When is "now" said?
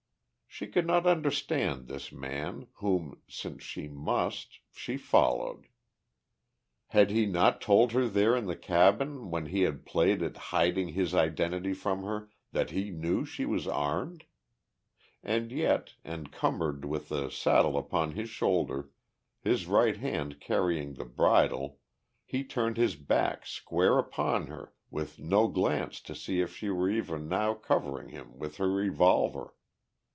27.29-27.53